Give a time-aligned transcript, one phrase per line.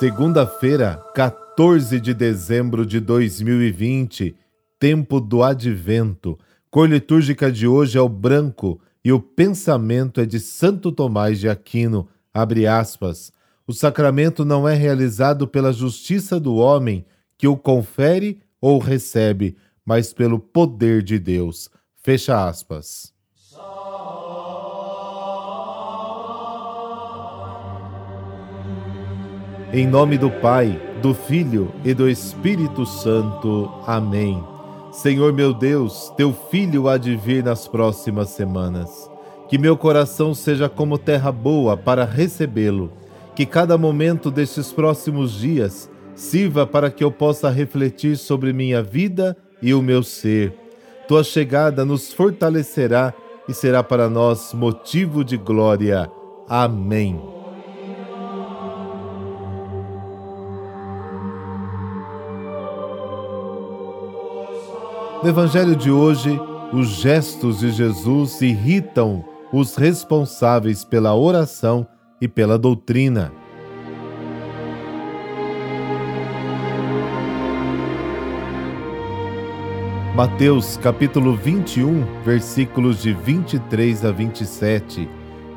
[0.00, 4.34] Segunda-feira, 14 de dezembro de 2020,
[4.78, 6.38] tempo do advento.
[6.70, 11.50] Cor litúrgica de hoje é o branco e o pensamento é de Santo Tomás de
[11.50, 12.08] Aquino.
[12.32, 13.30] Abre aspas.
[13.66, 17.04] O sacramento não é realizado pela justiça do homem
[17.36, 19.54] que o confere ou recebe,
[19.84, 21.68] mas pelo poder de Deus.
[22.02, 23.12] Fecha aspas.
[29.72, 33.70] Em nome do Pai, do Filho e do Espírito Santo.
[33.86, 34.42] Amém.
[34.90, 39.08] Senhor meu Deus, teu filho há de vir nas próximas semanas.
[39.48, 42.90] Que meu coração seja como terra boa para recebê-lo.
[43.36, 49.36] Que cada momento destes próximos dias sirva para que eu possa refletir sobre minha vida
[49.62, 50.52] e o meu ser.
[51.06, 53.14] Tua chegada nos fortalecerá
[53.48, 56.10] e será para nós motivo de glória.
[56.48, 57.39] Amém.
[65.22, 66.40] No Evangelho de hoje,
[66.72, 71.86] os gestos de Jesus irritam os responsáveis pela oração
[72.22, 73.30] e pela doutrina.
[80.16, 85.06] Mateus capítulo 21, versículos de 23 a 27.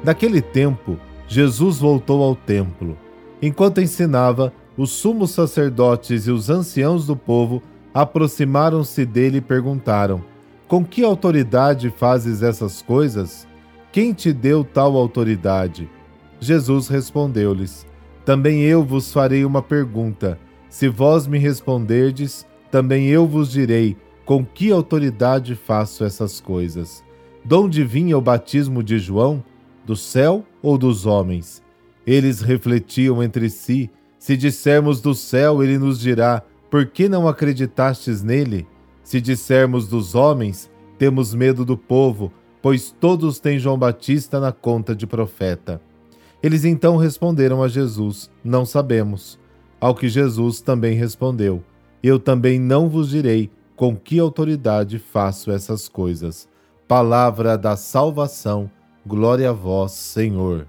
[0.04, 2.98] Naquele tempo, Jesus voltou ao templo.
[3.42, 10.24] Enquanto ensinava, os sumos sacerdotes e os anciãos do povo aproximaram-se dele e perguntaram:
[10.68, 13.48] Com que autoridade fazes essas coisas?
[13.92, 15.90] Quem te deu tal autoridade?
[16.40, 17.86] Jesus respondeu-lhes:
[18.26, 20.40] Também eu vos farei uma pergunta.
[20.70, 27.04] Se vós me responderdes, também eu vos direi com que autoridade faço essas coisas.
[27.46, 29.44] De onde vinha o batismo de João?
[29.86, 31.62] Do céu ou dos homens?
[32.08, 36.42] Eles refletiam entre si: Se dissermos do céu, ele nos dirá:
[36.74, 38.68] por que não acreditastes nele?
[39.04, 44.96] Se dissermos dos homens, temos medo do povo, pois todos têm João Batista na conta
[44.96, 45.80] de profeta.
[46.42, 49.40] Eles então responderam a Jesus: Não sabemos.
[49.80, 51.64] Ao que Jesus também respondeu:
[52.02, 56.50] Eu também não vos direi com que autoridade faço essas coisas.
[56.88, 58.68] Palavra da salvação,
[59.06, 60.66] glória a vós, Senhor.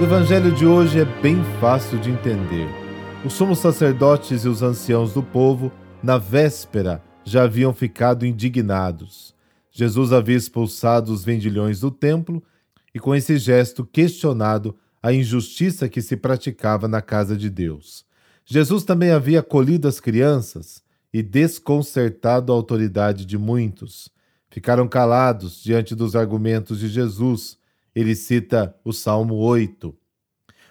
[0.00, 2.66] O evangelho de hoje é bem fácil de entender.
[3.24, 5.70] Os sumos sacerdotes e os anciãos do povo,
[6.02, 9.34] na véspera, já haviam ficado indignados.
[9.70, 12.42] Jesus havia expulsado os vendilhões do templo
[12.92, 18.04] e, com esse gesto, questionado a injustiça que se praticava na casa de Deus.
[18.44, 20.82] Jesus também havia acolhido as crianças
[21.12, 24.10] e desconcertado a autoridade de muitos.
[24.50, 27.56] Ficaram calados diante dos argumentos de Jesus
[27.94, 29.94] ele cita o Salmo 8.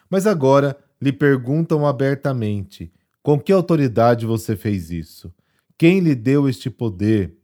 [0.09, 2.92] Mas agora lhe perguntam abertamente:
[3.24, 5.34] com que autoridade você fez isso?
[5.78, 7.36] Quem lhe deu este poder?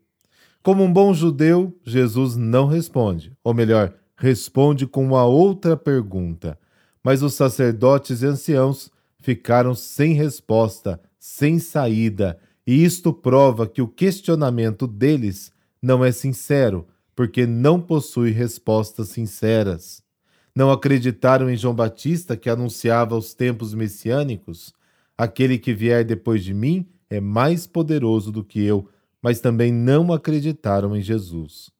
[0.61, 6.59] Como um bom judeu, Jesus não responde, ou melhor, responde com uma outra pergunta.
[7.03, 13.87] Mas os sacerdotes e anciãos ficaram sem resposta, sem saída, e isto prova que o
[13.87, 16.85] questionamento deles não é sincero,
[17.17, 20.03] porque não possui respostas sinceras.
[20.55, 24.71] Não acreditaram em João Batista que anunciava os tempos messiânicos?
[25.17, 28.87] Aquele que vier depois de mim é mais poderoso do que eu,
[29.19, 31.71] mas também não acreditaram em Jesus.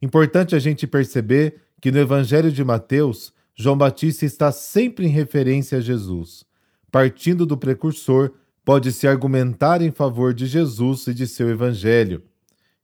[0.00, 5.76] Importante a gente perceber que no Evangelho de Mateus, João Batista está sempre em referência
[5.76, 6.42] a Jesus.
[6.90, 8.32] Partindo do precursor,
[8.64, 12.22] pode-se argumentar em favor de Jesus e de seu Evangelho.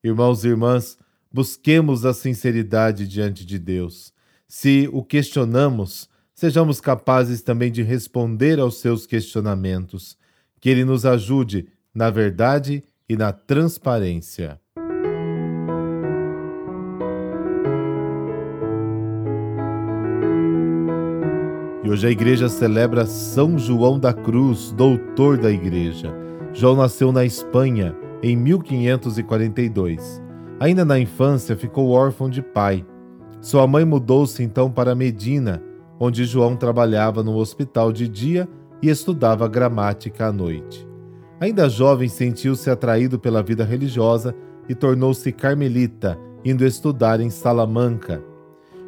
[0.05, 0.99] Irmãos e irmãs,
[1.33, 4.13] Busquemos a sinceridade diante de Deus.
[4.47, 10.19] Se o questionamos, sejamos capazes também de responder aos seus questionamentos.
[10.61, 14.61] Que Ele nos ajude na verdade e na transparência.
[21.83, 26.15] E hoje a igreja celebra São João da Cruz, doutor da igreja.
[26.53, 30.22] João nasceu na Espanha em 1542.
[30.63, 32.87] Ainda na infância, ficou órfão de pai.
[33.41, 35.61] Sua mãe mudou-se então para Medina,
[35.99, 38.49] onde João trabalhava no hospital de dia
[38.81, 40.89] e estudava gramática à noite.
[41.41, 44.37] Ainda jovem, sentiu-se atraído pela vida religiosa
[44.69, 48.23] e tornou-se carmelita, indo estudar em Salamanca.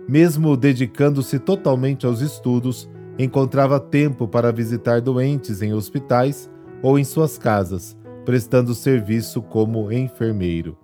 [0.09, 2.89] Mesmo dedicando-se totalmente aos estudos,
[3.19, 6.49] encontrava tempo para visitar doentes em hospitais
[6.81, 10.84] ou em suas casas, prestando serviço como enfermeiro.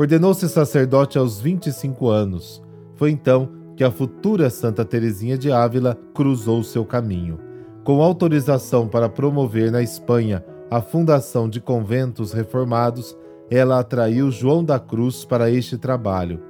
[0.00, 2.62] Ordenou-se sacerdote aos 25 anos.
[2.94, 7.38] Foi então que a futura Santa Teresinha de Ávila cruzou seu caminho.
[7.84, 13.14] Com autorização para promover na Espanha a fundação de conventos reformados,
[13.50, 16.40] ela atraiu João da Cruz para este trabalho.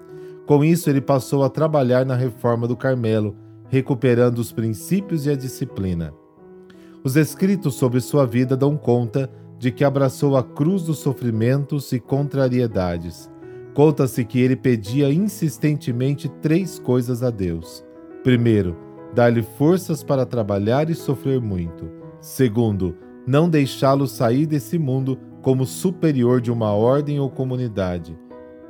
[0.47, 3.35] Com isso, ele passou a trabalhar na reforma do Carmelo,
[3.69, 6.14] recuperando os princípios e a disciplina.
[7.02, 11.99] Os escritos sobre sua vida dão conta de que abraçou a cruz dos sofrimentos e
[11.99, 13.29] contrariedades.
[13.75, 17.84] Conta-se que ele pedia insistentemente três coisas a Deus.
[18.22, 18.76] Primeiro,
[19.14, 21.88] dar-lhe forças para trabalhar e sofrer muito.
[22.20, 22.96] Segundo,
[23.26, 28.19] não deixá-lo sair desse mundo como superior de uma ordem ou comunidade.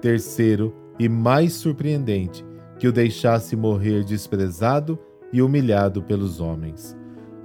[0.00, 2.44] Terceiro, e mais surpreendente,
[2.78, 4.98] que o deixasse morrer desprezado
[5.32, 6.96] e humilhado pelos homens.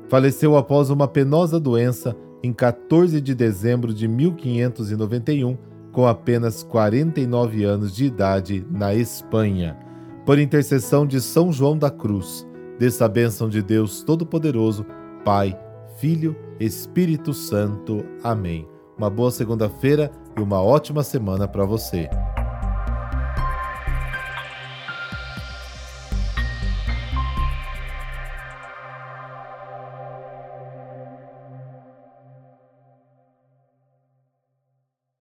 [0.09, 5.57] Faleceu após uma penosa doença em 14 de dezembro de 1591,
[5.95, 9.77] com apenas 49 anos de idade, na Espanha.
[10.25, 12.45] Por intercessão de São João da Cruz,
[12.77, 14.85] dessa bênção de Deus Todo-Poderoso,
[15.23, 15.57] Pai,
[15.97, 18.05] Filho, Espírito Santo.
[18.21, 18.67] Amém.
[18.97, 22.09] Uma boa segunda-feira e uma ótima semana para você.